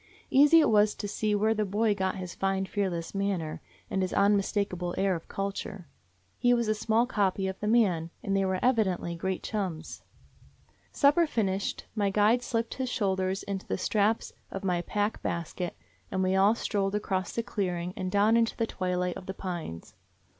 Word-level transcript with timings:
Easy 0.31 0.59
it 0.59 0.71
was 0.71 0.95
to 0.95 1.07
see 1.07 1.35
where 1.35 1.53
the 1.53 1.63
boy 1.63 1.93
199 1.93 2.63
DOG 2.65 2.73
HEROES 2.73 3.09
OF 3.09 3.13
MANY 3.15 3.29
LANDS 3.29 3.39
got 3.39 3.51
his 3.51 3.53
fine, 3.53 3.59
fearless 3.61 3.61
manner, 3.61 3.61
and 3.91 4.01
his 4.01 4.13
unmis 4.13 4.67
takable 4.67 4.95
air 4.97 5.13
of 5.15 5.27
culture. 5.27 5.85
He 6.39 6.55
was 6.55 6.67
a 6.67 6.73
smaller 6.73 7.05
copy 7.05 7.45
of 7.47 7.59
the 7.59 7.67
man, 7.67 8.09
and 8.23 8.35
they 8.35 8.43
were 8.43 8.57
evidently 8.63 9.13
great 9.15 9.43
chums. 9.43 10.01
Supper 10.91 11.27
finished, 11.27 11.85
my 11.93 12.09
guide 12.09 12.41
slipped 12.41 12.73
his 12.73 12.89
shoulders 12.89 13.43
into 13.43 13.67
the 13.67 13.77
straps 13.77 14.33
of 14.49 14.63
my 14.63 14.81
pack 14.81 15.21
basket, 15.21 15.75
and 16.09 16.23
we 16.23 16.35
all 16.35 16.55
strolled 16.55 16.95
across 16.95 17.33
the 17.35 17.43
clearing 17.43 17.93
and 17.95 18.09
down 18.11 18.35
into 18.35 18.57
the 18.57 18.65
twilight 18.65 19.17
of 19.17 19.27
the 19.27 19.35
pines. 19.35 19.93